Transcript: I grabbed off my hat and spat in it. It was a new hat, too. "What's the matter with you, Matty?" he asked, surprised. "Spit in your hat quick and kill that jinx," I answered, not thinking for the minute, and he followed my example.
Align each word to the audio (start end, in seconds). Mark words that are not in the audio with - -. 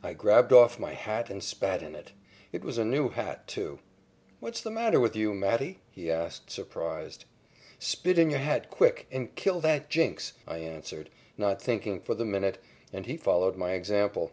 I 0.00 0.12
grabbed 0.12 0.52
off 0.52 0.78
my 0.78 0.92
hat 0.92 1.28
and 1.28 1.42
spat 1.42 1.82
in 1.82 1.96
it. 1.96 2.12
It 2.52 2.62
was 2.62 2.78
a 2.78 2.84
new 2.84 3.08
hat, 3.08 3.48
too. 3.48 3.80
"What's 4.38 4.60
the 4.60 4.70
matter 4.70 5.00
with 5.00 5.16
you, 5.16 5.34
Matty?" 5.34 5.80
he 5.90 6.08
asked, 6.08 6.52
surprised. 6.52 7.24
"Spit 7.80 8.16
in 8.16 8.30
your 8.30 8.38
hat 8.38 8.70
quick 8.70 9.08
and 9.10 9.34
kill 9.34 9.58
that 9.62 9.90
jinx," 9.90 10.34
I 10.46 10.58
answered, 10.58 11.10
not 11.36 11.60
thinking 11.60 11.98
for 12.00 12.14
the 12.14 12.24
minute, 12.24 12.58
and 12.92 13.06
he 13.06 13.16
followed 13.16 13.56
my 13.56 13.72
example. 13.72 14.30